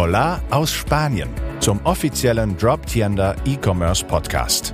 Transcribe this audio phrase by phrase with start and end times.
[0.00, 4.72] Hola aus Spanien zum offiziellen Drop Tienda E-Commerce Podcast.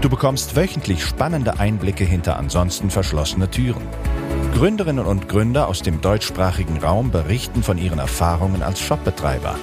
[0.00, 3.86] Du bekommst wöchentlich spannende Einblicke hinter ansonsten verschlossene Türen.
[4.54, 9.54] Gründerinnen und Gründer aus dem deutschsprachigen Raum berichten von ihren Erfahrungen als Shopbetreiber.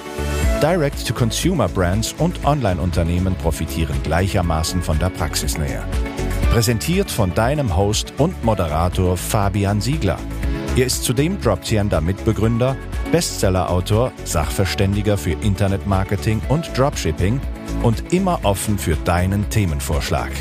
[0.62, 5.82] Direct-to-Consumer-Brands und Online-Unternehmen profitieren gleichermaßen von der Praxisnähe.
[6.50, 10.16] Präsentiert von deinem Host und Moderator Fabian Siegler.
[10.76, 12.74] Er ist zudem Droptiender Mitbegründer,
[13.14, 17.40] Bestsellerautor, Sachverständiger für Internetmarketing und Dropshipping
[17.84, 20.32] und immer offen für deinen Themenvorschlag.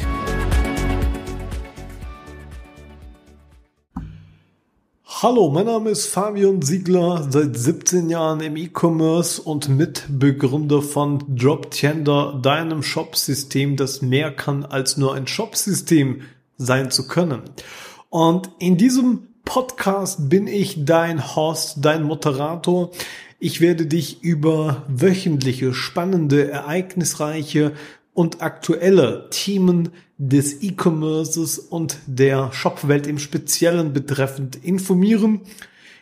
[5.06, 12.40] Hallo, mein Name ist Fabian Siegler, seit 17 Jahren im E-Commerce und Mitbegründer von Droptender,
[12.42, 16.22] deinem Shopsystem, das mehr kann als nur ein Shopsystem
[16.58, 17.44] sein zu können.
[18.10, 22.92] Und in diesem Podcast bin ich dein Host, dein Moderator.
[23.40, 27.74] Ich werde dich über wöchentliche, spannende, ereignisreiche
[28.14, 35.42] und aktuelle Themen des E-Commerces und der Shopwelt im Speziellen betreffend informieren.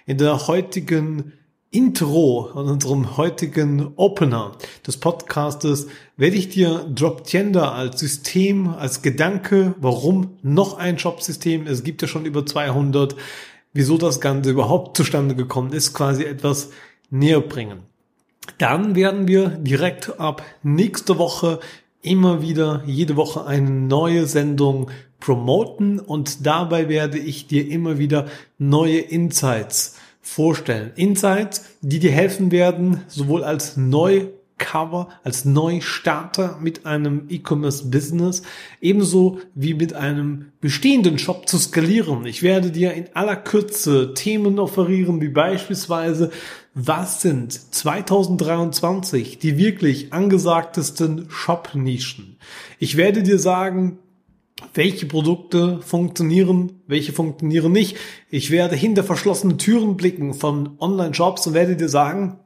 [0.05, 1.33] In der heutigen
[1.73, 9.73] Intro, an unserem heutigen Opener des Podcastes, werde ich dir Droptender als System, als Gedanke,
[9.80, 13.16] warum noch ein Shopsystem, es gibt ja schon über 200,
[13.72, 16.72] wieso das Ganze überhaupt zustande gekommen ist, quasi etwas
[17.09, 17.83] näher bringen.
[18.58, 21.61] Dann werden wir direkt ab nächste Woche
[22.02, 24.91] immer wieder jede Woche eine neue Sendung
[25.22, 28.25] promoten und dabei werde ich dir immer wieder
[28.58, 30.91] neue Insights vorstellen.
[30.95, 38.44] Insights, die dir helfen werden, sowohl als Neucover, als Neustarter mit einem E-Commerce-Business,
[38.80, 42.25] ebenso wie mit einem bestehenden Shop zu skalieren.
[42.25, 46.31] Ich werde dir in aller Kürze Themen offerieren, wie beispielsweise
[46.73, 52.38] was sind 2023 die wirklich angesagtesten Shop-Nischen?
[52.80, 54.00] Ich werde dir sagen,
[54.73, 57.97] welche Produkte funktionieren, welche funktionieren nicht.
[58.29, 62.39] Ich werde hinter verschlossene Türen blicken von Online-Shops und werde dir sagen,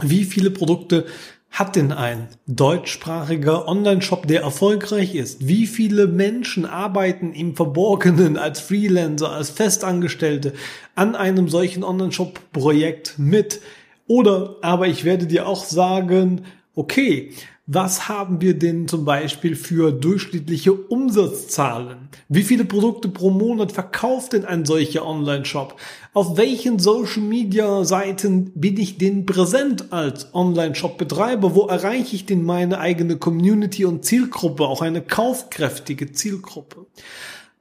[0.00, 1.06] wie viele Produkte
[1.50, 5.46] hat denn ein deutschsprachiger Online-Shop, der erfolgreich ist?
[5.46, 10.52] Wie viele Menschen arbeiten im Verborgenen als Freelancer, als Festangestellte
[10.96, 13.60] an einem solchen Online-Shop-Projekt mit?
[14.08, 17.32] Oder aber ich werde dir auch sagen, okay,
[17.66, 22.10] was haben wir denn zum Beispiel für durchschnittliche Umsatzzahlen?
[22.28, 25.80] Wie viele Produkte pro Monat verkauft denn ein solcher Online-Shop?
[26.12, 31.54] Auf welchen Social-Media-Seiten bin ich denn präsent als Online-Shop-Betreiber?
[31.54, 36.84] Wo erreiche ich denn meine eigene Community und Zielgruppe, auch eine kaufkräftige Zielgruppe?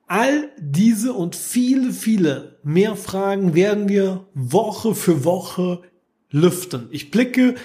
[0.07, 5.81] All diese und viele, viele mehr Fragen werden wir Woche für Woche
[6.29, 6.89] lüften.
[6.91, 7.55] Ich blicke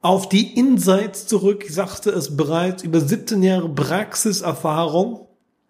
[0.00, 1.64] auf die Insights zurück.
[1.66, 5.26] Ich sagte es bereits, über 17 Jahre Praxiserfahrung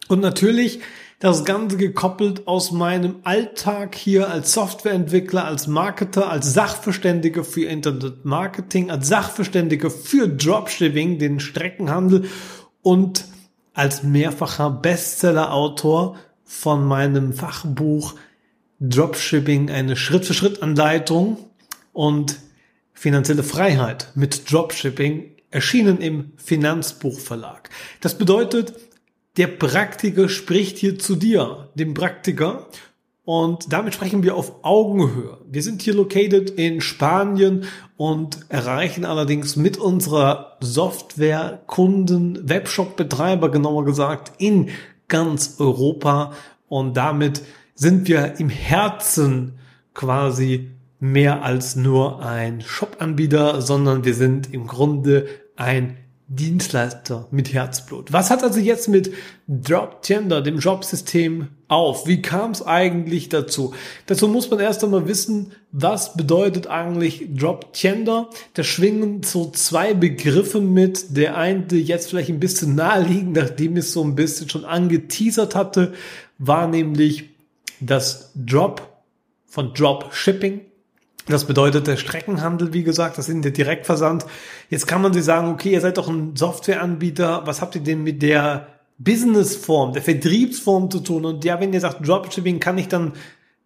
[0.09, 0.81] und natürlich
[1.21, 8.25] das Ganze gekoppelt aus meinem Alltag hier als Softwareentwickler, als Marketer, als Sachverständiger für Internet
[8.25, 12.27] Marketing, als Sachverständiger für Dropshipping, den Streckenhandel
[12.83, 13.25] und
[13.75, 18.15] als mehrfacher Bestseller-Autor von meinem Fachbuch
[18.81, 21.39] Dropshipping, eine Schritt-für-Schritt-Anleitung
[21.93, 22.39] und
[22.99, 27.71] Finanzielle Freiheit mit Dropshipping erschienen im Finanzbuchverlag.
[28.01, 28.75] Das bedeutet,
[29.37, 32.67] der Praktiker spricht hier zu dir, dem Praktiker,
[33.25, 35.39] und damit sprechen wir auf Augenhöhe.
[35.49, 37.67] Wir sind hier located in Spanien
[37.97, 44.71] und erreichen allerdings mit unserer Software Kunden, Webshop-Betreiber genauer gesagt, in
[45.07, 46.33] ganz Europa.
[46.67, 47.43] Und damit
[47.77, 49.61] sind wir im Herzen
[49.95, 55.27] quasi mehr als nur ein Shop-Anbieter, sondern wir sind im Grunde
[55.57, 55.97] ein
[56.31, 58.13] Dienstleister mit Herzblut.
[58.13, 59.13] Was hat also jetzt mit
[59.49, 62.07] Droptender, dem Jobsystem, auf?
[62.07, 63.73] Wie kam es eigentlich dazu?
[64.07, 68.29] Dazu muss man erst einmal wissen, was bedeutet eigentlich Droptender?
[68.55, 71.17] Da schwingen so zwei Begriffe mit.
[71.17, 75.55] Der eine jetzt vielleicht ein bisschen naheliegend, nachdem ich es so ein bisschen schon angeteasert
[75.55, 75.95] hatte,
[76.39, 77.31] war nämlich
[77.81, 79.03] das Drop
[79.47, 80.61] von Dropshipping
[81.29, 84.27] das bedeutet der Streckenhandel, wie gesagt, das sind der Direktversand.
[84.71, 88.03] Jetzt kann man sich sagen, okay, ihr seid doch ein Softwareanbieter, was habt ihr denn
[88.03, 88.67] mit der
[88.99, 91.25] Businessform, der Vertriebsform zu tun?
[91.25, 93.13] Und ja, wenn ihr sagt Dropshipping, kann ich dann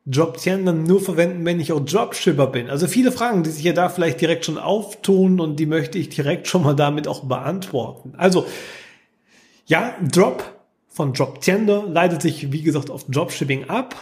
[0.05, 2.69] Dropchen dann nur verwenden, wenn ich auch Dropshipper bin?
[2.69, 6.09] Also viele Fragen, die sich ja da vielleicht direkt schon auftun und die möchte ich
[6.09, 8.15] direkt schon mal damit auch beantworten.
[8.17, 8.47] Also,
[9.67, 10.45] ja, Drop
[10.89, 13.95] von Droptender leitet sich, wie gesagt, auf Dropshipping ab.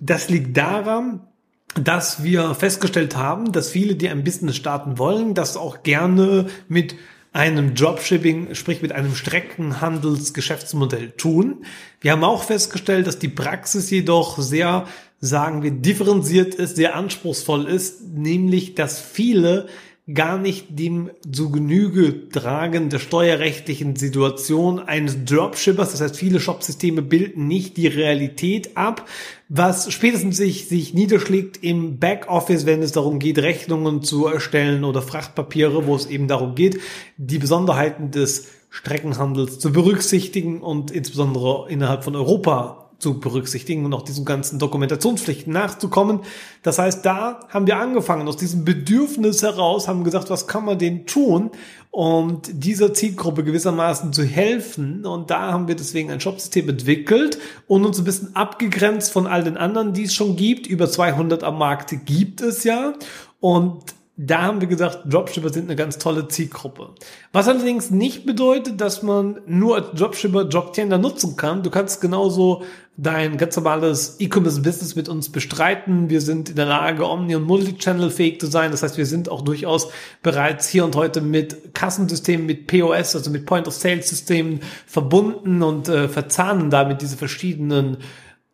[0.00, 1.26] Das liegt daran,
[1.74, 6.96] dass wir festgestellt haben, dass viele, die ein Business starten wollen, das auch gerne mit
[7.32, 11.64] einem Dropshipping, sprich mit einem Streckenhandelsgeschäftsmodell tun.
[12.00, 14.86] Wir haben auch festgestellt, dass die Praxis jedoch sehr,
[15.20, 19.68] sagen wir, differenziert ist, sehr anspruchsvoll ist, nämlich dass viele
[20.12, 25.92] gar nicht dem zu Genüge tragen der steuerrechtlichen Situation eines Dropshippers.
[25.92, 29.06] Das heißt, viele Shopsysteme bilden nicht die Realität ab,
[29.50, 35.02] was spätestens sich, sich niederschlägt im Backoffice, wenn es darum geht, Rechnungen zu erstellen oder
[35.02, 36.80] Frachtpapiere, wo es eben darum geht,
[37.18, 44.02] die Besonderheiten des Streckenhandels zu berücksichtigen und insbesondere innerhalb von Europa zu berücksichtigen und auch
[44.02, 46.20] diesen ganzen Dokumentationspflichten nachzukommen.
[46.62, 50.78] Das heißt, da haben wir angefangen, aus diesem Bedürfnis heraus, haben gesagt, was kann man
[50.78, 51.52] denn tun,
[51.92, 55.06] um dieser Zielgruppe gewissermaßen zu helfen.
[55.06, 59.44] Und da haben wir deswegen ein Shopsystem entwickelt und uns ein bisschen abgegrenzt von all
[59.44, 60.66] den anderen, die es schon gibt.
[60.66, 62.94] Über 200 am Markt gibt es ja.
[63.40, 66.90] Und da haben wir gesagt, Dropshipper sind eine ganz tolle Zielgruppe.
[67.30, 71.62] Was allerdings nicht bedeutet, dass man nur als Dropshipper Jobtender nutzen kann.
[71.62, 72.64] Du kannst genauso
[72.96, 76.10] dein ganz normales E-Commerce-Business mit uns bestreiten.
[76.10, 78.72] Wir sind in der Lage, Omni- und Multichannel fähig zu sein.
[78.72, 79.88] Das heißt, wir sind auch durchaus
[80.20, 86.70] bereits hier und heute mit Kassensystemen, mit POS, also mit Point-of-Sale-Systemen verbunden und äh, verzahnen
[86.70, 87.98] damit diese verschiedenen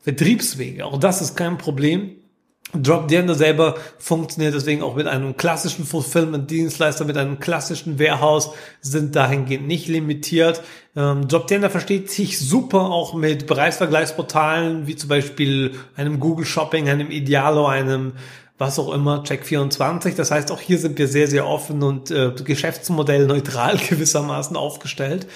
[0.01, 0.85] Vertriebswege.
[0.85, 2.17] Auch das ist kein Problem.
[2.83, 8.51] Dropdender selber funktioniert deswegen auch mit einem klassischen Fulfillment-Dienstleister, mit einem klassischen Warehouse,
[8.81, 10.63] sind dahingehend nicht limitiert.
[10.97, 17.11] Ähm, Dropdender versteht sich super auch mit Preisvergleichsportalen, wie zum Beispiel einem Google Shopping, einem
[17.11, 18.13] Idealo, einem
[18.59, 20.15] was auch immer, Check24.
[20.15, 25.27] Das heißt, auch hier sind wir sehr, sehr offen und äh, Geschäftsmodell neutral gewissermaßen aufgestellt.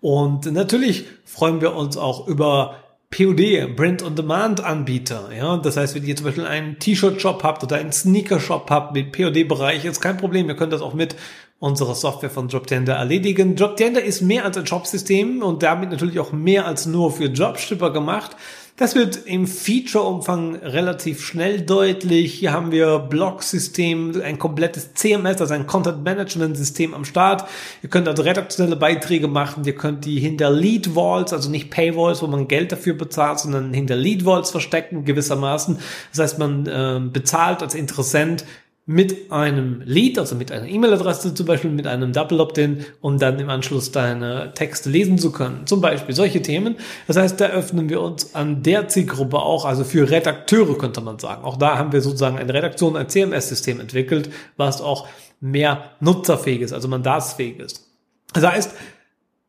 [0.00, 2.76] Und natürlich freuen wir uns auch über
[3.10, 5.30] POD, Print-on-Demand-Anbieter.
[5.36, 9.12] Ja, das heißt, wenn ihr zum Beispiel einen T-Shirt-Shop habt oder einen Sneaker-Shop habt mit
[9.12, 10.48] POD-Bereich, ist kein Problem.
[10.48, 11.14] Ihr könnt das auch mit
[11.60, 13.56] unserer Software von Droptender erledigen.
[13.56, 17.90] Droptender ist mehr als ein Jobsystem und damit natürlich auch mehr als nur für Jobshipper
[17.92, 18.36] gemacht.
[18.76, 22.34] Das wird im Feature-Umfang relativ schnell deutlich.
[22.34, 27.48] Hier haben wir Blog-System, ein komplettes CMS, also ein Content-Management-System am Start.
[27.84, 29.64] Ihr könnt also redaktionelle Beiträge machen.
[29.64, 33.94] Ihr könnt die hinter Lead-Walls, also nicht Paywalls, wo man Geld dafür bezahlt, sondern hinter
[33.94, 35.78] Lead-Walls verstecken gewissermaßen.
[36.10, 38.44] Das heißt, man äh, bezahlt als Interessent
[38.86, 43.38] mit einem Lead, also mit einer E-Mail-Adresse zum Beispiel, mit einem Double Opt-in, um dann
[43.38, 45.66] im Anschluss deine Texte lesen zu können.
[45.66, 46.76] Zum Beispiel solche Themen.
[47.06, 51.18] Das heißt, da öffnen wir uns an der Zielgruppe auch, also für Redakteure könnte man
[51.18, 51.44] sagen.
[51.44, 54.28] Auch da haben wir sozusagen eine Redaktion, ein CMS-System entwickelt,
[54.58, 55.08] was auch
[55.40, 57.88] mehr nutzerfähig ist, also mandatsfähig ist.
[58.34, 58.74] Das heißt,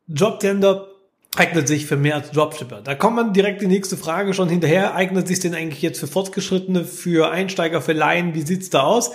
[0.08, 0.88] Jobtender
[1.36, 2.82] eignet sich für mehr als Dropshipper.
[2.82, 4.96] Da kommt man direkt die nächste Frage schon hinterher.
[4.96, 8.34] Eignet sich denn eigentlich jetzt für Fortgeschrittene, für Einsteiger, für Laien?
[8.34, 9.12] Wie sieht's da aus?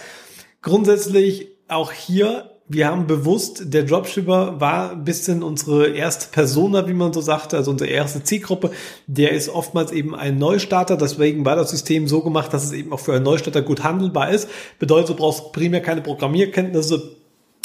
[0.62, 6.94] Grundsätzlich auch hier, wir haben bewusst, der Dropshipper war ein bisschen unsere erste Persona, wie
[6.94, 8.70] man so sagte, also unsere erste Zielgruppe.
[9.06, 10.96] Der ist oftmals eben ein Neustarter.
[10.96, 14.30] Deswegen war das System so gemacht, dass es eben auch für einen Neustarter gut handelbar
[14.30, 14.48] ist.
[14.78, 17.19] Bedeutet, du brauchst primär keine Programmierkenntnisse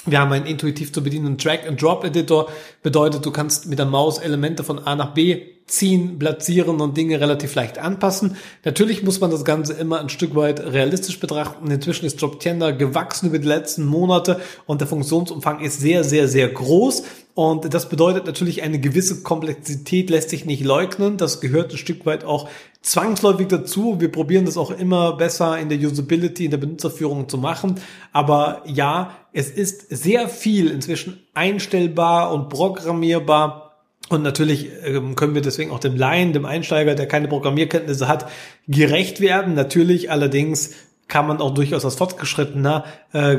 [0.06, 2.50] wir haben einen intuitiv zu bedienenden Drag-and-Drop-Editor.
[2.84, 7.20] Bedeutet, du kannst mit der Maus Elemente von A nach B ziehen, platzieren und Dinge
[7.20, 8.38] relativ leicht anpassen.
[8.64, 11.72] Natürlich muss man das Ganze immer ein Stück weit realistisch betrachten.
[11.72, 16.50] Inzwischen ist Droptender gewachsen über die letzten Monate und der Funktionsumfang ist sehr, sehr, sehr
[16.50, 17.04] groß.
[17.34, 21.18] Und das bedeutet natürlich, eine gewisse Komplexität lässt sich nicht leugnen.
[21.18, 22.48] Das gehört ein Stück weit auch
[22.86, 24.00] zwangsläufig dazu.
[24.00, 27.76] Wir probieren das auch immer besser in der Usability, in der Benutzerführung zu machen.
[28.12, 33.74] Aber ja, es ist sehr viel inzwischen einstellbar und programmierbar.
[34.10, 38.30] Und natürlich ähm, können wir deswegen auch dem Laien, dem Einsteiger, der keine Programmierkenntnisse hat,
[38.68, 39.56] gerecht werden.
[39.56, 40.76] Natürlich allerdings
[41.08, 43.38] kann man auch durchaus als Fortgeschrittener äh,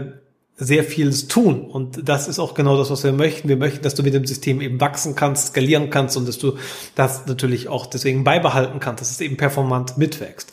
[0.56, 1.62] sehr vieles tun.
[1.62, 3.48] Und das ist auch genau das, was wir möchten.
[3.48, 6.56] Wir möchten, dass du mit dem System eben wachsen kannst, skalieren kannst und dass du
[6.94, 10.52] das natürlich auch deswegen beibehalten kannst, dass es eben performant mitwächst.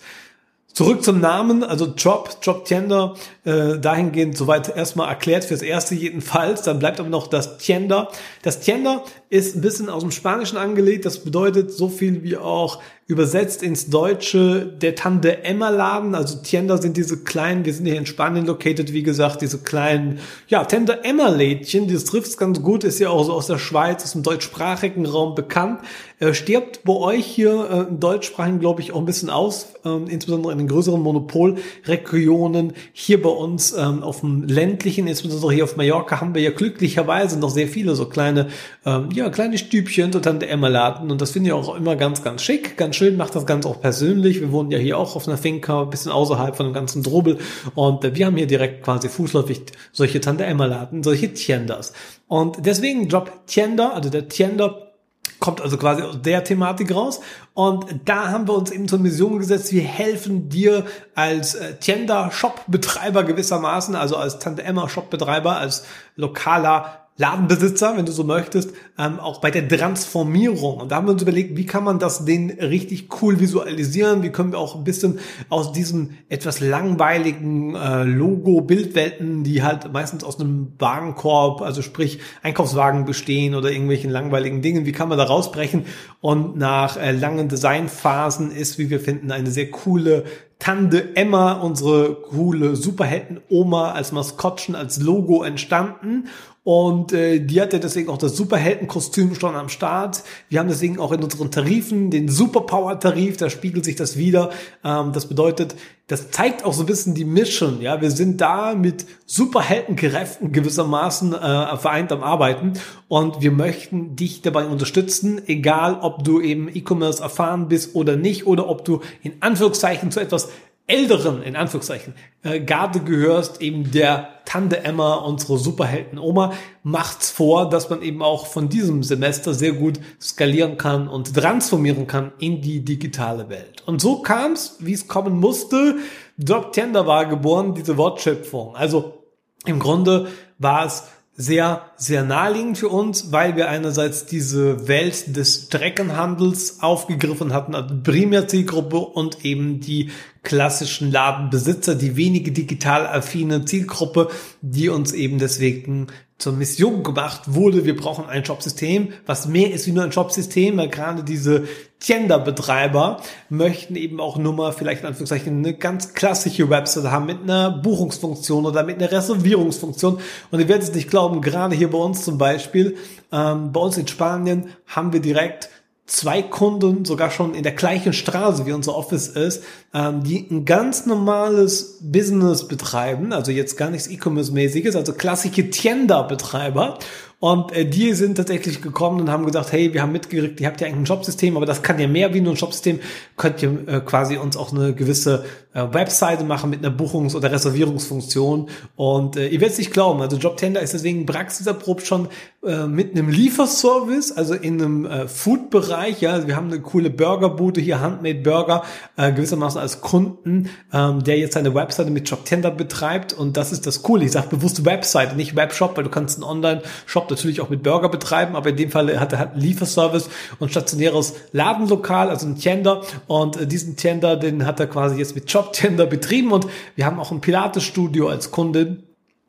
[0.74, 3.14] Zurück zum Namen, also Drop, Drop Tender,
[3.46, 6.64] äh, dahingehend soweit erstmal erklärt fürs erste jedenfalls.
[6.64, 8.10] Dann bleibt aber noch das Tiender.
[8.42, 11.06] Das Tiender ist ein bisschen aus dem Spanischen angelegt.
[11.06, 16.16] Das bedeutet so viel wie auch übersetzt ins Deutsche der Tante Emma Laden.
[16.16, 20.20] Also Tiender sind diese kleinen, wir sind hier in Spanien located, wie gesagt, diese kleinen,
[20.48, 21.92] ja, Tante Emma Lädchen.
[21.92, 25.36] Das trifft ganz gut, ist ja auch so aus der Schweiz, aus dem deutschsprachigen Raum
[25.36, 25.82] bekannt.
[26.20, 29.90] Äh, stirbt bei euch hier äh, im deutschsprachigen, glaube ich, auch ein bisschen aus, äh,
[29.90, 32.74] insbesondere in den größeren Monopolregionen.
[32.94, 37.38] Hier bei uns ähm, auf dem ländlichen, insbesondere hier auf Mallorca, haben wir ja glücklicherweise
[37.38, 38.48] noch sehr viele so kleine,
[38.86, 41.12] ähm, ja, kleine Stübchen so Tante Emma Laden.
[41.12, 43.82] Und das finde ich auch immer ganz, ganz schick, ganz schön, macht das ganz auch
[43.82, 44.42] persönlich.
[44.42, 47.38] Wir wohnen ja hier auch auf einer Finca, ein bisschen außerhalb von dem ganzen Drobel.
[47.76, 51.94] Und äh, wir haben hier direkt quasi fußläufig solche Tante Emma Laden, solche Tiendas.
[52.28, 54.94] Und deswegen Drop Tiender, also der Tiender
[55.40, 57.20] kommt also quasi aus der Thematik raus.
[57.54, 60.86] Und da haben wir uns eben zur Mission gesetzt, wir helfen dir
[61.16, 65.86] als äh, Tienda-Shop-Betreiber gewissermaßen, also als Tante Emma-Shop-Betreiber, als
[66.16, 70.80] lokaler Ladenbesitzer, wenn du so möchtest, ähm, auch bei der Transformierung.
[70.80, 74.24] Und da haben wir uns überlegt, wie kann man das den richtig cool visualisieren?
[74.24, 80.24] Wie können wir auch ein bisschen aus diesem etwas langweiligen äh, Logo-Bildwelten, die halt meistens
[80.24, 85.26] aus einem Wagenkorb, also sprich Einkaufswagen bestehen oder irgendwelchen langweiligen Dingen, wie kann man da
[85.26, 85.86] rausbrechen?
[86.20, 90.24] Und nach äh, langen Designphasen ist, wie wir finden, eine sehr coole
[90.64, 96.30] Tante Emma, unsere coole Superhelden-Oma als Maskottchen, als Logo entstanden.
[96.64, 100.24] Und äh, die hatte deswegen auch das Superheldenkostüm schon am Start.
[100.48, 104.52] Wir haben deswegen auch in unseren Tarifen den Superpower-Tarif, da spiegelt sich das wieder.
[104.86, 105.76] Ähm, das bedeutet,
[106.08, 107.82] das zeigt auch so ein bisschen die Mission.
[107.82, 112.74] Ja, wir sind da mit Superheldenkräften gewissermaßen äh, vereint am Arbeiten
[113.08, 118.46] und wir möchten dich dabei unterstützen, egal ob du eben E-Commerce erfahren bist oder nicht
[118.46, 120.50] oder ob du in Anführungszeichen zu etwas
[120.86, 122.14] älteren, in Anführungszeichen,
[122.44, 128.22] äh, Garde gehörst, eben der Tante Emma, unsere Superhelden Oma, macht's vor, dass man eben
[128.22, 133.82] auch von diesem Semester sehr gut skalieren kann und transformieren kann in die digitale Welt.
[133.86, 135.98] Und so kam's, wie es kommen musste.
[136.38, 138.76] Drop Tender war geboren, diese Wortschöpfung.
[138.76, 139.24] Also
[139.66, 141.04] im Grunde war es
[141.36, 147.96] sehr, sehr naheliegend für uns, weil wir einerseits diese Welt des Streckenhandels aufgegriffen hatten, also
[148.04, 150.12] Primärzielgruppe und eben die
[150.44, 154.30] klassischen Ladenbesitzer, die wenige digital affine Zielgruppe,
[154.62, 156.08] die uns eben deswegen
[156.44, 157.86] zur Mission gemacht wurde.
[157.86, 161.64] Wir brauchen ein Shopsystem, was mehr ist wie nur ein Shopsystem, weil gerade diese
[162.02, 167.44] Tienda-Betreiber möchten eben auch nur mal vielleicht in Anführungszeichen eine ganz klassische Website haben mit
[167.44, 170.20] einer Buchungsfunktion oder mit einer Reservierungsfunktion.
[170.52, 172.98] Und ihr werdet es nicht glauben, gerade hier bei uns zum Beispiel,
[173.32, 175.70] ähm, bei uns in Spanien haben wir direkt
[176.06, 180.66] zwei Kunden sogar schon in der gleichen Straße wie unser Office ist, ähm, die ein
[180.66, 187.00] ganz normales Business betreiben, also jetzt gar nichts E-Commerce-mäßiges, also klassische Tienda-Betreiber
[187.44, 190.80] und äh, die sind tatsächlich gekommen und haben gesagt, hey, wir haben mitgekriegt, ihr habt
[190.80, 193.02] ja eigentlich ein Jobsystem, aber das kann ja mehr wie nur ein Jobsystem.
[193.36, 195.44] Könnt ihr äh, quasi uns auch eine gewisse
[195.74, 198.70] äh, Webseite machen mit einer Buchungs- oder Reservierungsfunktion.
[198.96, 202.30] Und äh, ihr werdet es nicht glauben, also Jobtender ist deswegen praxiserprobt schon
[202.66, 206.22] äh, mit einem Lieferservice, also in einem äh, Food-Bereich.
[206.22, 208.84] Ja, also wir haben eine coole Burgerbude hier, Handmade Burger,
[209.18, 213.34] äh, gewissermaßen als Kunden, ähm, der jetzt seine Webseite mit Jobtender betreibt.
[213.34, 214.24] Und das ist das Coole.
[214.24, 218.08] Ich sage bewusst Webseite, nicht Webshop, weil du kannst einen Online-Shop natürlich auch mit Burger
[218.08, 220.30] betreiben, aber in dem Fall hat er halt Lieferservice
[220.60, 223.02] und stationäres Ladenlokal, also ein Tender.
[223.28, 227.20] Und äh, diesen Tender, den hat er quasi jetzt mit Job-Tender betrieben und wir haben
[227.20, 229.04] auch ein Pilates-Studio als Kundin.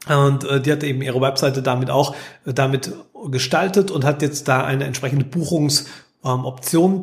[0.08, 2.92] Und äh, die hat eben ihre Webseite damit auch äh, damit
[3.30, 5.87] gestaltet und hat jetzt da eine entsprechende Buchungs-
[6.25, 6.44] ähm,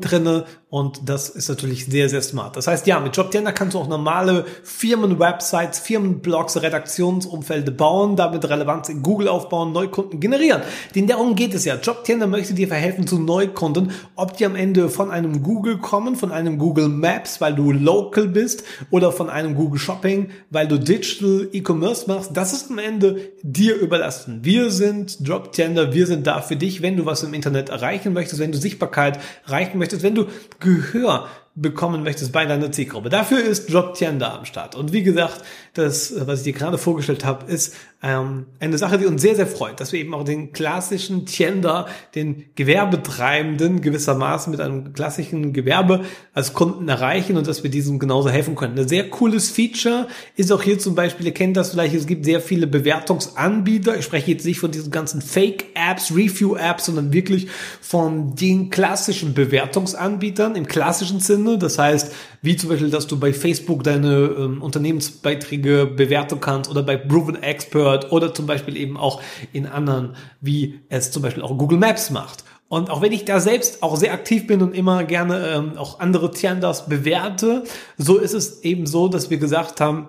[0.01, 2.55] drinne und das ist natürlich sehr, sehr smart.
[2.55, 8.89] Das heißt, ja, mit Jobtender kannst du auch normale Firmen-Websites, Firmenblogs, Redaktionsumfelde bauen, damit Relevanz
[8.89, 10.61] in Google aufbauen, Neukunden generieren.
[10.95, 11.75] Denn darum geht es ja.
[11.75, 16.31] Jobtender möchte dir verhelfen zu Neukunden, ob die am Ende von einem Google kommen, von
[16.31, 21.49] einem Google Maps, weil du local bist oder von einem Google Shopping, weil du Digital
[21.51, 22.31] E-Commerce machst.
[22.33, 24.39] Das ist am Ende dir überlassen.
[24.43, 28.39] Wir sind Jobtender, wir sind da für dich, wenn du was im Internet erreichen möchtest,
[28.39, 30.27] wenn du Sichtbarkeit Sichtbarkeit erreichen möchtest, wenn du
[30.61, 33.09] グフは bekommen möchtest bei deiner Zielgruppe.
[33.09, 34.75] Dafür ist Jobtender am Start.
[34.75, 35.43] Und wie gesagt,
[35.73, 39.47] das, was ich dir gerade vorgestellt habe, ist ähm, eine Sache, die uns sehr, sehr
[39.47, 46.05] freut, dass wir eben auch den klassischen Tiender, den Gewerbetreibenden gewissermaßen mit einem klassischen Gewerbe
[46.33, 48.79] als Kunden erreichen und dass wir diesem genauso helfen können.
[48.79, 52.25] Ein sehr cooles Feature ist auch hier zum Beispiel, ihr kennt das vielleicht, es gibt
[52.25, 53.97] sehr viele Bewertungsanbieter.
[53.97, 57.47] Ich spreche jetzt nicht von diesen ganzen Fake-Apps, Review-Apps, sondern wirklich
[57.81, 61.57] von den klassischen Bewertungsanbietern im klassischen Sinne.
[61.57, 66.83] Das heißt, wie zum Beispiel, dass du bei Facebook deine ähm, Unternehmensbeiträge bewerten kannst oder
[66.83, 69.21] bei Proven Expert oder zum Beispiel eben auch
[69.53, 72.43] in anderen, wie es zum Beispiel auch Google Maps macht.
[72.67, 75.99] Und auch wenn ich da selbst auch sehr aktiv bin und immer gerne ähm, auch
[75.99, 77.65] andere Tiendas bewerte,
[77.97, 80.07] so ist es eben so, dass wir gesagt haben,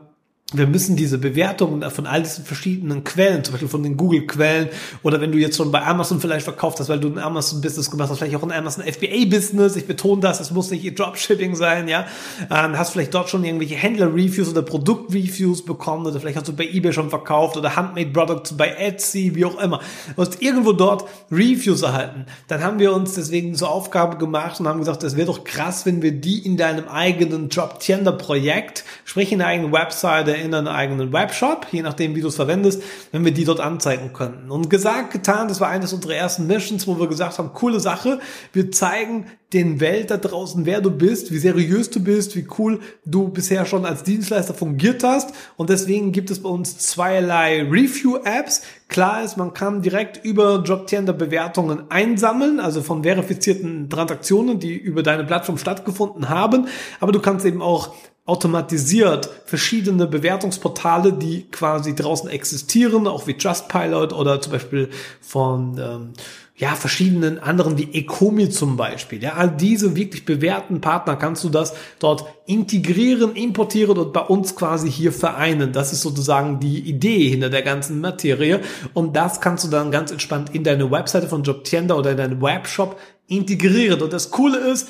[0.53, 4.69] wir müssen diese Bewertungen von all diesen verschiedenen Quellen, zum Beispiel von den Google-Quellen
[5.03, 8.11] oder wenn du jetzt schon bei Amazon vielleicht verkauft hast, weil du ein Amazon-Business gemacht
[8.11, 12.07] hast, vielleicht auch ein Amazon FBA-Business, ich betone das, es muss nicht Dropshipping sein, ja,
[12.51, 16.65] ähm, hast vielleicht dort schon irgendwelche Händler-Reviews oder Produkt-Reviews bekommen oder vielleicht hast du bei
[16.65, 19.81] eBay schon verkauft oder Handmade-Products bei Etsy, wie auch immer.
[20.17, 22.27] Du hast irgendwo dort Reviews erhalten.
[22.49, 25.87] Dann haben wir uns deswegen zur Aufgabe gemacht und haben gesagt, das wäre doch krass,
[25.87, 31.13] wenn wir die in deinem eigenen Drop-Tender-Projekt, sprich in der eigenen Webseite, in deinem eigenen
[31.13, 34.51] Webshop, je nachdem, wie du es verwendest, wenn wir die dort anzeigen könnten.
[34.51, 38.21] Und gesagt, getan, das war eines unserer ersten Missions, wo wir gesagt haben, coole Sache,
[38.53, 42.81] wir zeigen den Welt da draußen, wer du bist, wie seriös du bist, wie cool
[43.05, 45.35] du bisher schon als Dienstleister fungiert hast.
[45.57, 48.63] Und deswegen gibt es bei uns zweierlei Review-Apps.
[48.89, 55.03] Klar ist, man kann direkt über Jobtender Bewertungen einsammeln, also von verifizierten Transaktionen, die über
[55.03, 56.69] deine Plattform stattgefunden haben.
[57.01, 57.95] Aber du kannst eben auch
[58.33, 64.89] automatisiert verschiedene Bewertungsportale, die quasi draußen existieren, auch wie Trustpilot oder zum Beispiel
[65.21, 66.13] von ähm,
[66.57, 69.23] ja, verschiedenen anderen wie Ecomi zum Beispiel.
[69.23, 74.57] Ja, all diese wirklich bewährten Partner kannst du das dort integrieren, importieren und bei uns
[74.57, 75.73] quasi hier vereinen.
[75.73, 78.61] Das ist sozusagen die Idee hinter der ganzen Materie.
[78.95, 82.41] Und das kannst du dann ganz entspannt in deine Webseite von Jobtienda oder in deinen
[82.41, 84.01] Webshop integrieren.
[84.01, 84.89] Und das Coole ist,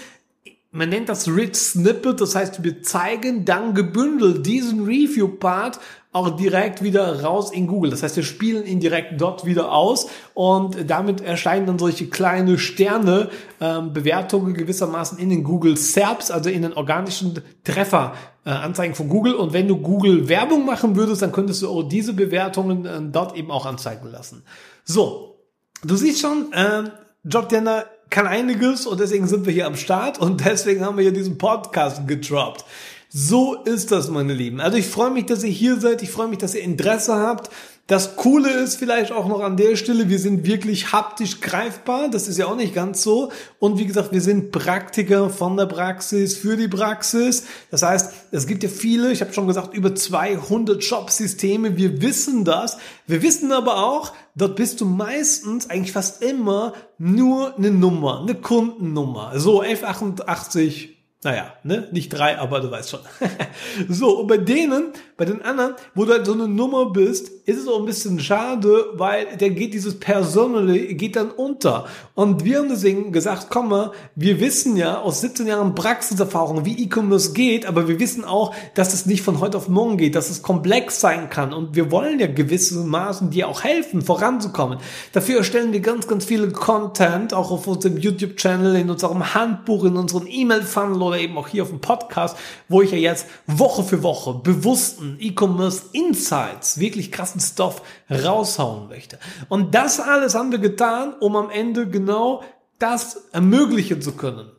[0.73, 5.79] man nennt das Rich Snippet, das heißt, wir zeigen dann gebündelt diesen Review-Part
[6.13, 7.91] auch direkt wieder raus in Google.
[7.91, 12.59] Das heißt, wir spielen ihn direkt dort wieder aus und damit erscheinen dann solche kleine
[12.59, 18.15] Sterne, ähm, Bewertungen gewissermaßen in den Google SERPs, also in den organischen Treffer
[18.45, 19.35] äh, Anzeigen von Google.
[19.35, 23.37] Und wenn du Google Werbung machen würdest, dann könntest du auch diese Bewertungen äh, dort
[23.37, 24.43] eben auch anzeigen lassen.
[24.85, 25.39] So,
[25.83, 26.85] du siehst schon, äh,
[27.25, 31.13] Jobtender kann einiges und deswegen sind wir hier am Start und deswegen haben wir hier
[31.13, 32.65] diesen Podcast gedroppt.
[33.09, 34.61] So ist das, meine Lieben.
[34.61, 36.03] Also ich freue mich, dass ihr hier seid.
[36.03, 37.51] Ich freue mich, dass ihr Interesse habt.
[37.89, 42.09] Das Coole ist vielleicht auch noch an der Stelle, wir sind wirklich haptisch greifbar.
[42.09, 43.33] Das ist ja auch nicht ganz so.
[43.59, 47.45] Und wie gesagt, wir sind Praktiker von der Praxis für die Praxis.
[47.73, 51.77] Das heißt, es gibt ja viele, ich habe schon gesagt, über 200 Shop-Systeme.
[51.77, 52.79] Wir wissen das.
[53.09, 58.37] Wir wissen aber auch, dort bist du meistens eigentlich fast immer nur eine Nummer, eine
[58.37, 59.33] Kundennummer.
[59.41, 60.91] So F88
[61.25, 61.89] naja, ne?
[61.93, 63.01] Nicht drei, aber du weißt schon.
[63.89, 67.59] so, und bei denen, bei den anderen, wo du halt so eine Nummer bist, ist
[67.59, 71.87] es auch ein bisschen schade, weil der geht dieses Personally, geht dann unter.
[72.15, 76.85] Und wir haben deswegen gesagt, komm mal, wir wissen ja aus 17 Jahren Praxiserfahrung, wie
[76.85, 80.29] E-Commerce geht, aber wir wissen auch, dass es nicht von heute auf morgen geht, dass
[80.29, 81.53] es komplex sein kann.
[81.53, 84.79] Und wir wollen ja gewisse Maßen dir auch helfen, voranzukommen.
[85.13, 89.97] Dafür erstellen wir ganz, ganz viele Content, auch auf unserem YouTube-Channel, in unserem Handbuch, in
[89.97, 92.37] unserem E-Mail-Funnel oder eben auch hier auf dem Podcast,
[92.69, 99.19] wo ich ja jetzt Woche für Woche bewussten E-Commerce Insights, wirklich krassen Stoff raushauen möchte.
[99.49, 102.43] Und das alles haben wir getan, um am Ende genau
[102.79, 104.51] das ermöglichen zu können.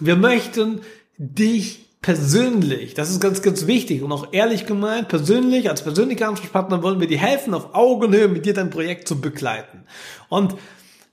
[0.00, 0.82] Wir möchten
[1.18, 6.82] dich persönlich, das ist ganz, ganz wichtig und auch ehrlich gemeint, persönlich, als persönlicher Ansprechpartner
[6.82, 9.82] wollen wir dir helfen, auf Augenhöhe mit dir dein Projekt zu begleiten.
[10.28, 10.54] Und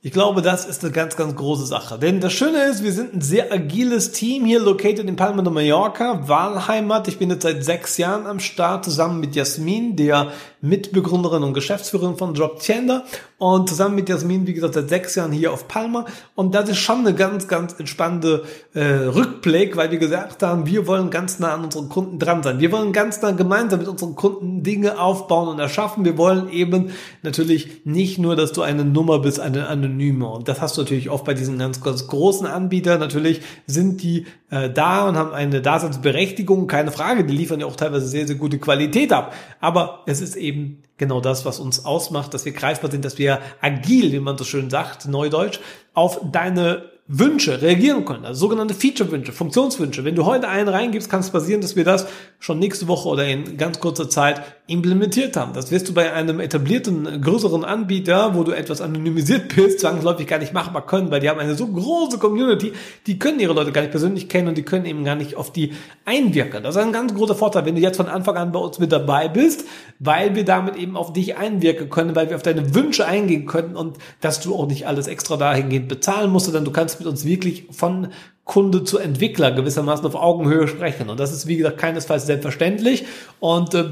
[0.06, 1.98] ich glaube, das ist eine ganz, ganz große Sache.
[1.98, 5.50] Denn das Schöne ist, wir sind ein sehr agiles Team hier located in Palma de
[5.50, 7.08] Mallorca, Wahlheimat.
[7.08, 12.16] Ich bin jetzt seit sechs Jahren am Start zusammen mit Jasmin, der Mitbegründerin und Geschäftsführerin
[12.16, 13.04] von Droptender
[13.38, 16.04] und zusammen mit Jasmin, wie gesagt, seit sechs Jahren hier auf Palma.
[16.34, 20.86] Und das ist schon eine ganz, ganz entspannte äh, Rückblick, weil wir gesagt haben, wir
[20.86, 22.60] wollen ganz nah an unseren Kunden dran sein.
[22.60, 26.04] Wir wollen ganz nah gemeinsam mit unseren Kunden Dinge aufbauen und erschaffen.
[26.04, 26.90] Wir wollen eben
[27.22, 30.26] natürlich nicht nur, dass du eine Nummer bist, eine anonyme.
[30.26, 33.00] Und das hast du natürlich oft bei diesen ganz, ganz großen Anbietern.
[33.00, 37.24] Natürlich sind die äh, da und haben eine Daseinsberechtigung, keine Frage.
[37.24, 39.34] Die liefern ja auch teilweise sehr, sehr gute Qualität ab.
[39.60, 43.40] Aber es ist eben genau das, was uns ausmacht, dass wir greifbar sind, dass wir
[43.60, 45.60] agil, wie man so schön sagt, neudeutsch,
[45.94, 50.04] auf deine Wünsche reagieren können, also sogenannte Feature-Wünsche, Funktionswünsche.
[50.04, 52.06] Wenn du heute einen reingibst, kann es passieren, dass wir das
[52.38, 55.52] schon nächste Woche oder in ganz kurzer Zeit implementiert haben.
[55.52, 60.38] Das wirst du bei einem etablierten, größeren Anbieter, wo du etwas anonymisiert bist, zwangsläufig gar
[60.38, 62.72] nicht machbar können, weil die haben eine so große Community,
[63.06, 65.52] die können ihre Leute gar nicht persönlich kennen und die können eben gar nicht auf
[65.52, 65.74] die
[66.06, 66.62] einwirken.
[66.62, 68.92] Das ist ein ganz großer Vorteil, wenn du jetzt von Anfang an bei uns mit
[68.92, 69.66] dabei bist,
[69.98, 73.76] weil wir damit eben auf dich einwirken können, weil wir auf deine Wünsche eingehen können
[73.76, 77.08] und dass du auch nicht alles extra dahingehend bezahlen musst, sondern du kannst kannst mit
[77.08, 78.08] uns wirklich von
[78.44, 81.10] Kunde zu Entwickler gewissermaßen auf Augenhöhe sprechen.
[81.10, 83.04] Und das ist, wie gesagt, keinesfalls selbstverständlich.
[83.40, 83.84] Und äh,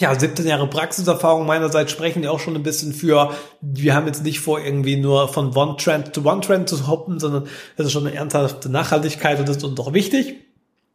[0.00, 4.24] ja, 17 Jahre Praxiserfahrung meinerseits sprechen ja auch schon ein bisschen für, wir haben jetzt
[4.24, 7.92] nicht vor, irgendwie nur von One Trend to One Trend zu hoppen, sondern das ist
[7.92, 10.36] schon eine ernsthafte Nachhaltigkeit und das ist uns doch wichtig.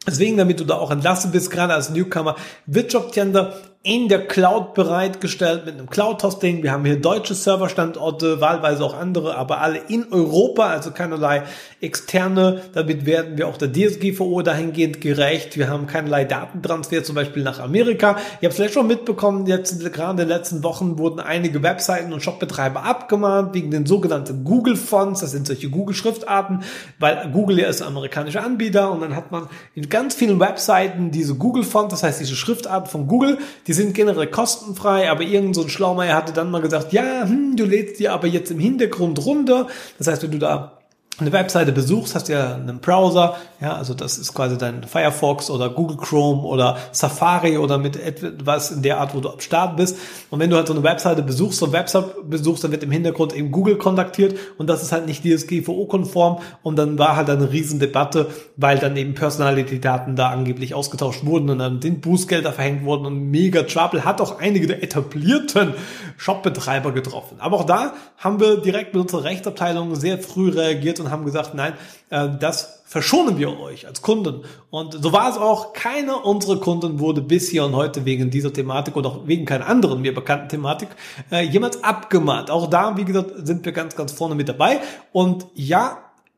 [0.08, 4.74] Deswegen, damit du da auch entlassen bist, gerade als Newcomer, wird Jobtender in der Cloud
[4.74, 6.62] bereitgestellt mit einem Cloud-Hosting.
[6.62, 11.44] Wir haben hier deutsche Serverstandorte, wahlweise auch andere, aber alle in Europa, also keinerlei
[11.80, 12.64] externe.
[12.74, 15.56] Damit werden wir auch der DSGVO dahingehend gerecht.
[15.56, 18.18] Wir haben keinerlei Datentransfer zum Beispiel nach Amerika.
[18.42, 22.22] Ihr habt vielleicht schon mitbekommen, jetzt gerade in den letzten Wochen wurden einige Webseiten und
[22.22, 25.22] Shopbetreiber abgemahnt wegen den sogenannten Google-Fonts.
[25.22, 26.64] Das sind solche Google-Schriftarten,
[27.00, 31.12] weil Google ja ist ein amerikanischer Anbieter und dann hat man in ganz vielen Webseiten
[31.12, 35.62] diese Google-Fonts, das heißt diese Schriftart von Google, die sind generell kostenfrei, aber irgend so
[35.62, 39.26] ein Schlaumeier hatte dann mal gesagt, ja, hm, du lädst dir aber jetzt im Hintergrund
[39.26, 39.68] runter.
[39.98, 40.78] Das heißt, wenn du da
[41.20, 45.50] eine Webseite besuchst, hast du ja einen Browser, ja, also das ist quasi dein Firefox
[45.50, 49.78] oder Google Chrome oder Safari oder mit etwas in der Art, wo du am Start
[49.78, 49.98] bist.
[50.30, 52.92] Und wenn du halt so eine Webseite besuchst, so eine Website besuchst, dann wird im
[52.92, 57.52] Hintergrund eben Google kontaktiert und das ist halt nicht DSGVO-konform und dann war halt eine
[57.52, 63.08] Riesendebatte, weil dann eben Personality-Daten da angeblich ausgetauscht wurden und dann sind Bußgelder verhängt worden
[63.08, 65.74] und mega Trouble hat auch einige der etablierten
[66.18, 67.38] Shopbetreiber getroffen.
[67.40, 71.26] Aber auch da haben wir direkt mit unserer Rechtsabteilung sehr früh reagiert und und haben
[71.26, 71.74] gesagt, nein,
[72.10, 74.44] äh, das verschonen wir euch als Kunden.
[74.70, 75.74] Und so war es auch.
[75.74, 79.68] Keiner unserer Kunden wurde bis hier und heute wegen dieser Thematik oder auch wegen keiner
[79.68, 80.88] anderen mir bekannten Thematik
[81.30, 82.50] äh, jemals abgemahnt.
[82.50, 84.80] Auch da, wie gesagt, sind wir ganz, ganz vorne mit dabei.
[85.12, 85.98] Und ja,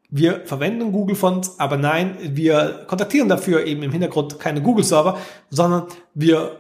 [0.10, 5.20] wir verwenden Google Fonts, aber nein, wir kontaktieren dafür eben im Hintergrund keine Google Server,
[5.52, 5.84] sondern
[6.16, 6.59] wir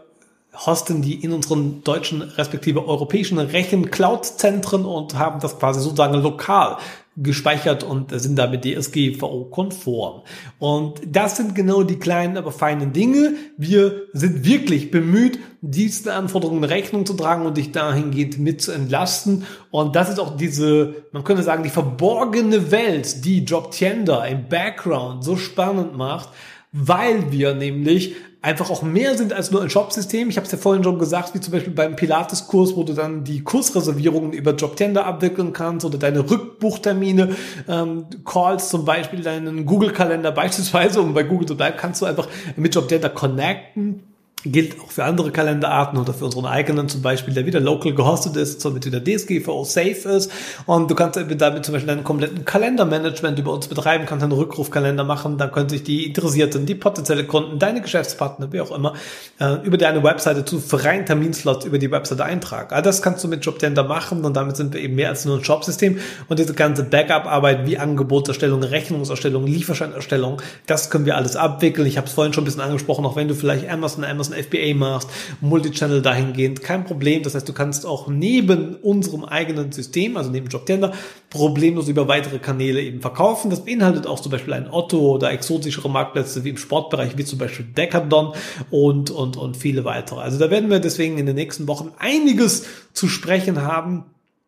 [0.65, 6.78] hosten die in unseren deutschen respektive europäischen Rechen-Cloud-Zentren und haben das quasi sozusagen lokal
[7.22, 10.22] gespeichert und sind damit DSGVO-konform.
[10.58, 13.34] Und das sind genau die kleinen, aber feinen Dinge.
[13.58, 19.43] Wir sind wirklich bemüht, diesen Anforderungen Rechnung zu tragen und dich dahingehend mit zu entlasten.
[19.69, 25.24] Und das ist auch diese, man könnte sagen, die verborgene Welt, die Jobtender im Background
[25.24, 26.30] so spannend macht,
[26.72, 30.30] weil wir nämlich einfach auch mehr sind als nur ein Shopsystem.
[30.30, 33.23] Ich habe es ja vorhin schon gesagt, wie zum Beispiel beim Pilates-Kurs, wo du dann
[33.23, 37.36] die Kursreservierungen über Jobtender abwickeln kannst oder deine Rückbuchtermine,
[37.67, 42.28] ähm, Calls zum Beispiel, deinen Google-Kalender beispielsweise, um bei Google zu bleiben, kannst du einfach
[42.56, 44.04] mit Jobtender connecten
[44.45, 48.38] gilt auch für andere Kalenderarten oder für unseren eigenen zum Beispiel, der wieder local gehostet
[48.38, 50.32] ist, somit wieder DSGVO safe ist
[50.65, 55.04] und du kannst damit zum Beispiel deinen kompletten Kalendermanagement über uns betreiben, kannst einen Rückrufkalender
[55.04, 58.93] machen, dann können sich die Interessierten, die potenzielle Kunden, deine Geschäftspartner, wie auch immer,
[59.39, 62.73] äh, über deine Webseite zu freien Terminslots über die Webseite eintragen.
[62.73, 65.38] All das kannst du mit Jobtender machen und damit sind wir eben mehr als nur
[65.38, 65.99] ein Shopsystem
[66.30, 71.86] und diese ganze Backup-Arbeit wie Angebotserstellung, Rechnungserstellung, Lieferscheinerstellung, das können wir alles abwickeln.
[71.88, 74.43] Ich habe es vorhin schon ein bisschen angesprochen, auch wenn du vielleicht Amazon, Amazon ein
[74.43, 75.09] FBA machst,
[75.41, 77.23] Multichannel dahingehend, kein Problem.
[77.23, 80.93] Das heißt, du kannst auch neben unserem eigenen System, also neben Jobtender,
[81.29, 83.49] problemlos über weitere Kanäle eben verkaufen.
[83.49, 87.39] Das beinhaltet auch zum Beispiel ein Otto oder exotischere Marktplätze wie im Sportbereich, wie zum
[87.39, 88.33] Beispiel Decathlon
[88.69, 90.21] und, und, und viele weitere.
[90.21, 94.05] Also da werden wir deswegen in den nächsten Wochen einiges zu sprechen haben,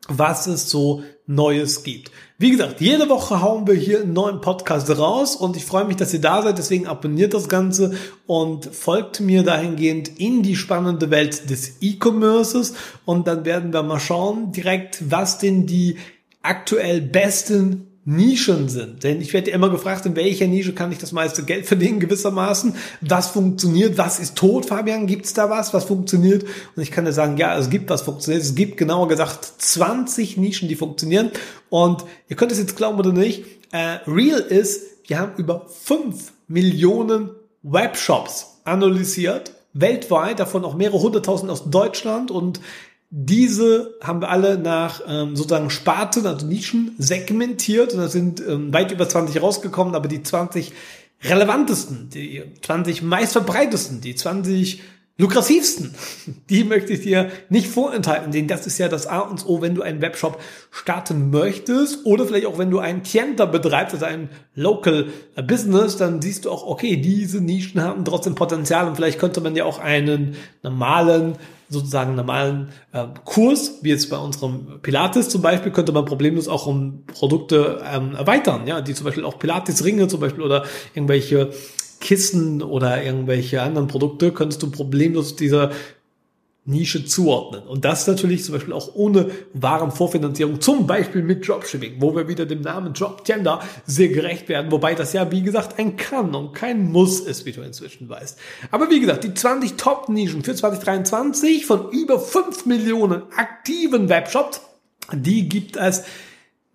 [0.08, 2.12] was es so Neues gibt.
[2.42, 5.98] Wie gesagt, jede Woche hauen wir hier einen neuen Podcast raus und ich freue mich,
[5.98, 6.58] dass ihr da seid.
[6.58, 7.94] Deswegen abonniert das Ganze
[8.26, 12.74] und folgt mir dahingehend in die spannende Welt des E-Commerces
[13.06, 15.98] und dann werden wir mal schauen direkt, was denn die
[16.42, 19.04] aktuell besten Nischen sind.
[19.04, 22.76] Denn ich werde immer gefragt, in welcher Nische kann ich das meiste Geld verdienen gewissermaßen?
[23.02, 23.98] Was funktioniert?
[23.98, 25.06] Was ist tot, Fabian?
[25.06, 26.44] Gibt es da was, was funktioniert?
[26.76, 28.44] Und ich kann dir sagen, ja, es gibt was funktioniert.
[28.44, 31.32] Es gibt genauer gesagt 20 Nischen, die funktionieren.
[31.70, 36.34] Und ihr könnt es jetzt glauben oder nicht, äh, real ist, wir haben über 5
[36.48, 37.30] Millionen
[37.64, 42.60] Webshops analysiert, weltweit, davon auch mehrere hunderttausend aus Deutschland und
[43.14, 47.94] diese haben wir alle nach ähm, sozusagen Sparten, also Nischen segmentiert.
[47.94, 50.72] Und da sind ähm, weit über 20 rausgekommen, aber die 20
[51.22, 54.82] relevantesten, die 20 meistverbreitesten, die 20
[55.18, 55.94] lukrativsten,
[56.50, 59.76] die möchte ich dir nicht vorenthalten, denn das ist ja das A und O, wenn
[59.76, 64.30] du einen Webshop starten möchtest oder vielleicht auch wenn du einen Tienter betreibst, also ein
[64.56, 65.08] Local
[65.46, 68.88] Business, dann siehst du auch, okay, diese Nischen haben trotzdem Potenzial.
[68.88, 71.36] Und vielleicht könnte man ja auch einen normalen
[71.72, 76.68] sozusagen normalen äh, Kurs, wie jetzt bei unserem Pilates zum Beispiel, könnte man problemlos auch
[76.68, 81.52] um Produkte ähm, erweitern, ja, die zum Beispiel auch Pilates-Ringe zum Beispiel oder irgendwelche
[82.02, 85.72] Kissen oder irgendwelche anderen Produkte, könntest du problemlos dieser
[86.64, 87.64] Nische zuordnen.
[87.64, 92.46] Und das natürlich zum Beispiel auch ohne Warenvorfinanzierung, zum Beispiel mit Dropshipping, wo wir wieder
[92.46, 96.92] dem Namen Jobtender sehr gerecht werden, wobei das ja, wie gesagt, ein Kann und kein
[96.92, 98.38] Muss ist, wie du inzwischen weißt.
[98.70, 104.62] Aber wie gesagt, die 20 Top-Nischen für 2023 von über 5 Millionen aktiven Webshops,
[105.12, 106.04] die gibt es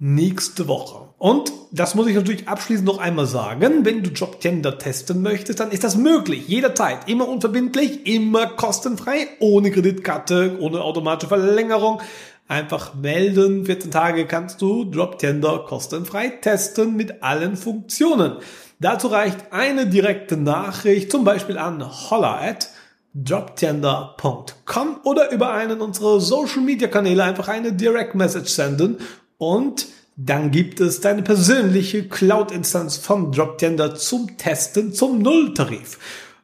[0.01, 1.06] nächste Woche.
[1.19, 3.85] Und das muss ich natürlich abschließend noch einmal sagen.
[3.85, 6.47] Wenn du Jobtender testen möchtest, dann ist das möglich.
[6.47, 7.09] Jederzeit.
[7.09, 12.03] Immer unverbindlich, immer kostenfrei, ohne Kreditkarte, ohne automatische Verlängerung.
[12.49, 13.65] Einfach melden.
[13.65, 18.37] 14 Tage kannst du Jobtender kostenfrei testen mit allen Funktionen.
[18.79, 22.69] Dazu reicht eine direkte Nachricht, zum Beispiel an holla at
[23.15, 28.99] jobtender.com oder über einen unserer Social Media Kanäle einfach eine Direct Message senden
[29.39, 35.99] und dann gibt es deine persönliche Cloud-Instanz von Droptender zum Testen zum Nulltarif.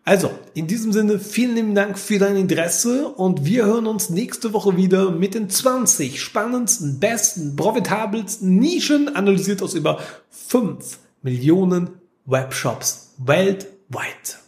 [0.04, 4.52] Also, in diesem Sinne, vielen lieben Dank für dein Interesse und wir hören uns nächste
[4.52, 11.90] Woche wieder mit den 20 spannendsten, besten, profitabelsten Nischen analysiert aus über 5 Millionen
[12.26, 14.41] Webshops weltweit.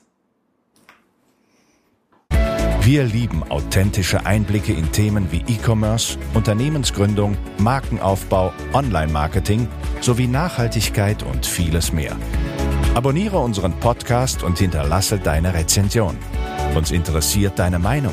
[2.85, 9.69] Wir lieben authentische Einblicke in Themen wie E-Commerce, Unternehmensgründung, Markenaufbau, Online-Marketing
[10.03, 12.15] sowie Nachhaltigkeit und vieles mehr.
[12.95, 16.19] Abonniere unseren Podcast und hinterlasse deine Rezension.
[16.75, 18.13] Uns interessiert deine Meinung.